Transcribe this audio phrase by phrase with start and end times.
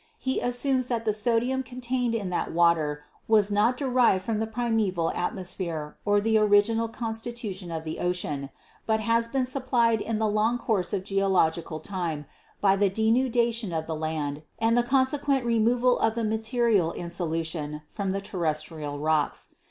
[0.17, 4.47] He assumes that the sodium con tained in that water was not derived from the
[4.47, 8.49] primeval atmosphere or the original constitution of the ocean,
[8.87, 12.25] but has been supplied in the long course of geological time
[12.61, 17.83] by the denudation of the land and the consequent removal of the material in solution
[17.87, 19.49] from the terrestrial rocks.